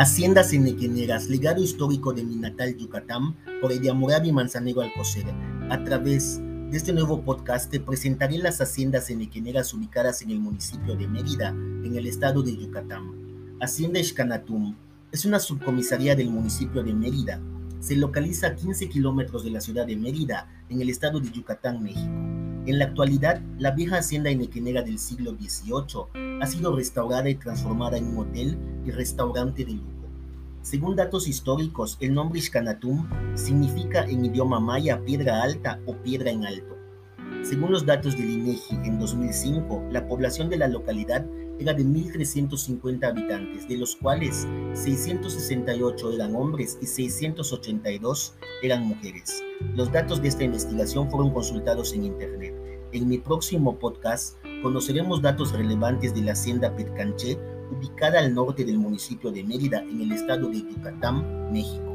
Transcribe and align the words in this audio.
Haciendas 0.00 0.52
Enequeneras, 0.52 1.28
legado 1.28 1.60
histórico 1.60 2.12
de 2.12 2.22
mi 2.22 2.36
natal 2.36 2.76
Yucatán, 2.76 3.34
por 3.60 3.72
Ediamorabi 3.72 4.30
Manzanero 4.30 4.80
Alcocer. 4.80 5.24
A 5.70 5.82
través 5.82 6.38
de 6.38 6.76
este 6.76 6.92
nuevo 6.92 7.22
podcast 7.22 7.68
te 7.68 7.80
presentaré 7.80 8.38
las 8.38 8.60
haciendas 8.60 9.10
enequeneras 9.10 9.74
ubicadas 9.74 10.22
en 10.22 10.30
el 10.30 10.38
municipio 10.38 10.94
de 10.94 11.08
Mérida, 11.08 11.48
en 11.48 11.96
el 11.96 12.06
estado 12.06 12.44
de 12.44 12.56
Yucatán. 12.56 13.56
Hacienda 13.60 14.00
Xcanatum 14.00 14.76
es 15.10 15.24
una 15.24 15.40
subcomisaría 15.40 16.14
del 16.14 16.30
municipio 16.30 16.84
de 16.84 16.94
Mérida. 16.94 17.40
Se 17.80 17.96
localiza 17.96 18.46
a 18.46 18.54
15 18.54 18.88
kilómetros 18.88 19.42
de 19.42 19.50
la 19.50 19.60
ciudad 19.60 19.84
de 19.84 19.96
Mérida, 19.96 20.48
en 20.68 20.80
el 20.80 20.90
estado 20.90 21.18
de 21.18 21.32
Yucatán, 21.32 21.82
México. 21.82 22.27
En 22.66 22.78
la 22.78 22.86
actualidad, 22.86 23.40
la 23.58 23.70
vieja 23.70 23.98
hacienda 23.98 24.30
enequenera 24.30 24.82
del 24.82 24.98
siglo 24.98 25.32
XVIII 25.32 26.40
ha 26.42 26.46
sido 26.46 26.74
restaurada 26.76 27.28
y 27.30 27.34
transformada 27.34 27.96
en 27.98 28.08
un 28.08 28.18
hotel 28.18 28.58
y 28.84 28.90
restaurante 28.90 29.64
de 29.64 29.72
lujo. 29.72 29.98
Según 30.62 30.96
datos 30.96 31.28
históricos, 31.28 31.96
el 32.00 32.12
nombre 32.12 32.40
Xcanatum 32.40 33.08
significa 33.34 34.04
en 34.04 34.24
idioma 34.24 34.60
maya 34.60 35.02
piedra 35.04 35.42
alta 35.42 35.80
o 35.86 35.94
piedra 35.96 36.30
en 36.30 36.44
alto. 36.44 36.76
Según 37.42 37.70
los 37.70 37.86
datos 37.86 38.18
del 38.18 38.30
INEGI, 38.30 38.76
en 38.84 38.98
2005, 38.98 39.84
la 39.90 40.06
población 40.06 40.50
de 40.50 40.58
la 40.58 40.68
localidad 40.68 41.24
era 41.58 41.74
de 41.74 41.84
1.350 41.84 43.04
habitantes, 43.04 43.68
de 43.68 43.76
los 43.76 43.96
cuales 43.96 44.46
668 44.74 46.12
eran 46.12 46.34
hombres 46.34 46.78
y 46.80 46.86
682 46.86 48.34
eran 48.62 48.86
mujeres. 48.86 49.42
Los 49.74 49.90
datos 49.92 50.22
de 50.22 50.28
esta 50.28 50.44
investigación 50.44 51.10
fueron 51.10 51.32
consultados 51.32 51.92
en 51.92 52.04
Internet. 52.04 52.54
En 52.92 53.08
mi 53.08 53.18
próximo 53.18 53.78
podcast 53.78 54.36
conoceremos 54.62 55.20
datos 55.20 55.52
relevantes 55.52 56.14
de 56.14 56.22
la 56.22 56.32
hacienda 56.32 56.74
Petcanché, 56.74 57.38
ubicada 57.70 58.20
al 58.20 58.34
norte 58.34 58.64
del 58.64 58.78
municipio 58.78 59.30
de 59.30 59.44
Mérida, 59.44 59.80
en 59.82 60.00
el 60.00 60.12
estado 60.12 60.48
de 60.48 60.58
Yucatán, 60.58 61.52
México. 61.52 61.87